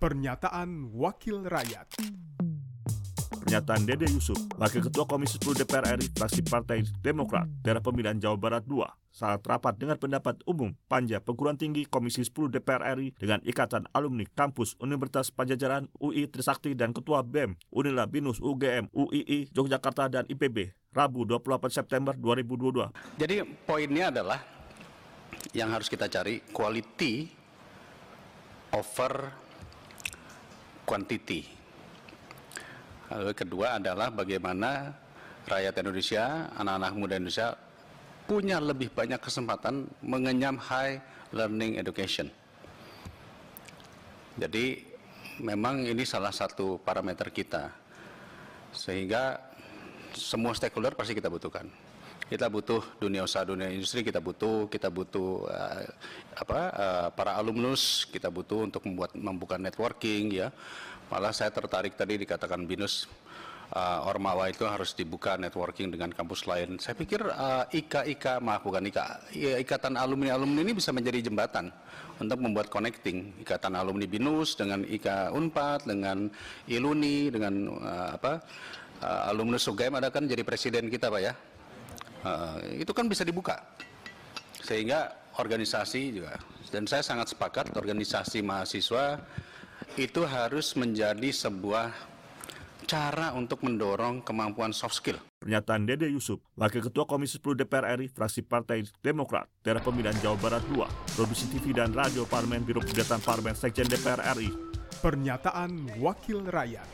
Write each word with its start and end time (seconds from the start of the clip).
Pernyataan 0.00 0.96
Wakil 0.96 1.44
Rakyat 1.44 2.00
Pernyataan 3.36 3.84
Dede 3.84 4.08
Yusuf, 4.08 4.40
Wakil 4.56 4.88
Ketua 4.88 5.04
Komisi 5.04 5.36
10 5.36 5.60
DPR 5.60 6.00
RI, 6.00 6.08
fraksi 6.16 6.40
Partai 6.40 6.88
Demokrat, 7.04 7.44
daerah 7.60 7.84
pemilihan 7.84 8.16
Jawa 8.16 8.40
Barat 8.40 8.64
II, 8.64 8.80
saat 9.12 9.44
rapat 9.44 9.76
dengan 9.76 10.00
pendapat 10.00 10.40
umum 10.48 10.72
Panja 10.88 11.20
Perguruan 11.20 11.60
Tinggi 11.60 11.84
Komisi 11.84 12.24
10 12.24 12.48
DPR 12.48 12.96
RI 12.96 13.12
dengan 13.20 13.44
Ikatan 13.44 13.92
Alumni 13.92 14.24
Kampus 14.24 14.80
Universitas 14.80 15.28
Pajajaran 15.36 15.92
UI 16.00 16.32
Trisakti 16.32 16.72
dan 16.72 16.96
Ketua 16.96 17.20
BEM 17.20 17.60
Unila 17.68 18.08
Binus 18.08 18.40
UGM 18.40 18.88
UII 18.96 19.52
Yogyakarta 19.52 20.08
dan 20.08 20.24
IPB 20.32 20.72
Rabu 20.96 21.28
28 21.28 21.76
September 21.76 22.16
2022. 22.16 23.20
Jadi 23.20 23.44
poinnya 23.68 24.08
adalah 24.08 24.40
yang 25.52 25.68
harus 25.68 25.92
kita 25.92 26.08
cari 26.08 26.40
quality 26.56 27.28
over 28.72 29.49
quantity. 30.90 31.46
Lalu 33.14 33.30
kedua 33.30 33.78
adalah 33.78 34.10
bagaimana 34.10 34.90
rakyat 35.46 35.78
Indonesia, 35.86 36.50
anak-anak 36.58 36.92
muda 36.98 37.14
Indonesia 37.14 37.54
punya 38.26 38.58
lebih 38.58 38.90
banyak 38.90 39.22
kesempatan 39.22 39.86
mengenyam 40.02 40.58
high 40.58 40.98
learning 41.30 41.78
education. 41.78 42.26
Jadi 44.34 44.82
memang 45.42 45.86
ini 45.86 46.02
salah 46.02 46.34
satu 46.34 46.82
parameter 46.82 47.30
kita. 47.30 47.70
Sehingga 48.70 49.49
semua 50.14 50.52
stakeholder 50.56 50.94
pasti 50.94 51.14
kita 51.16 51.28
butuhkan. 51.28 51.66
Kita 52.30 52.46
butuh 52.46 53.02
dunia 53.02 53.26
usaha, 53.26 53.42
dunia 53.42 53.66
industri, 53.74 54.06
kita 54.06 54.22
butuh, 54.22 54.70
kita 54.70 54.86
butuh 54.86 55.50
uh, 55.50 55.82
apa 56.38 56.60
uh, 56.70 57.08
para 57.10 57.34
alumnus, 57.34 58.06
kita 58.06 58.30
butuh 58.30 58.70
untuk 58.70 58.86
membuat 58.86 59.10
membuka 59.18 59.58
networking 59.58 60.30
ya. 60.30 60.54
Malah 61.10 61.34
saya 61.34 61.50
tertarik 61.50 61.98
tadi 61.98 62.22
dikatakan 62.22 62.62
Binus 62.70 63.10
uh, 63.74 64.06
Ormawa 64.06 64.50
itu 64.50 64.66
harus 64.66 64.94
dibuka 64.94 65.34
networking 65.38 65.90
dengan 65.90 66.10
kampus 66.10 66.46
lain. 66.46 66.78
Saya 66.78 66.94
pikir 66.98 67.22
uh, 67.22 67.66
IKA-IKA, 67.70 68.42
maaf 68.42 68.62
bukan 68.66 68.86
IKA, 68.86 69.06
ya, 69.34 69.58
Ikatan 69.58 69.94
Alumni-Alumni 69.98 70.60
ini 70.62 70.74
bisa 70.74 70.90
menjadi 70.90 71.30
jembatan 71.30 71.70
untuk 72.20 72.38
membuat 72.38 72.68
connecting 72.68 73.32
Ikatan 73.42 73.74
Alumni 73.74 74.06
Binus 74.06 74.54
dengan 74.58 74.84
IKA 74.84 75.32
Unpad, 75.34 75.88
dengan 75.88 76.28
Iluni, 76.66 77.30
dengan 77.30 77.54
uh, 77.80 78.10
apa 78.14 78.42
uh, 79.02 79.30
alumnus 79.32 79.66
UGM 79.68 79.98
ada 80.00 80.08
kan 80.12 80.24
jadi 80.28 80.44
presiden 80.44 80.88
kita 80.92 81.08
Pak 81.08 81.20
ya. 81.20 81.34
Uh, 82.20 82.60
itu 82.76 82.92
kan 82.92 83.08
bisa 83.08 83.24
dibuka. 83.24 83.56
Sehingga 84.60 85.16
organisasi 85.40 86.20
juga, 86.20 86.36
dan 86.68 86.84
saya 86.84 87.00
sangat 87.00 87.32
sepakat 87.32 87.72
organisasi 87.74 88.44
mahasiswa 88.44 89.18
itu 89.96 90.22
harus 90.28 90.76
menjadi 90.76 91.32
sebuah 91.32 91.90
cara 92.84 93.32
untuk 93.32 93.64
mendorong 93.64 94.20
kemampuan 94.20 94.74
soft 94.74 95.00
skill. 95.00 95.18
Pernyataan 95.40 95.88
Dede 95.88 96.12
Yusuf, 96.12 96.42
Wakil 96.58 96.84
Ketua 96.84 97.08
Komisi 97.08 97.40
10 97.40 97.64
DPR 97.64 97.96
RI, 97.96 98.12
fraksi 98.12 98.44
Partai 98.44 98.84
Demokrat, 99.00 99.48
daerah 99.64 99.80
pemilihan 99.80 100.14
Jawa 100.20 100.36
Barat 100.36 100.62
II, 100.68 100.84
Produksi 101.16 101.48
TV 101.48 101.72
dan 101.72 101.96
Radio 101.96 102.28
Parlemen 102.28 102.60
Biro 102.60 102.84
Kegiatan 102.84 103.22
Parlemen 103.24 103.56
Sekjen 103.56 103.88
DPR 103.88 104.20
RI. 104.36 104.52
Pernyataan 105.00 105.96
Wakil 105.96 106.44
Rakyat 106.44 106.84